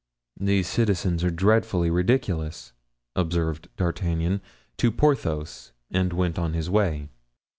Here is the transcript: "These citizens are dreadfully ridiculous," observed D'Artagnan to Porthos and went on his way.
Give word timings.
"These 0.39 0.67
citizens 0.67 1.23
are 1.23 1.29
dreadfully 1.29 1.91
ridiculous," 1.91 2.73
observed 3.15 3.69
D'Artagnan 3.77 4.41
to 4.77 4.89
Porthos 4.91 5.73
and 5.91 6.11
went 6.11 6.39
on 6.39 6.53
his 6.53 6.71
way. 6.71 7.09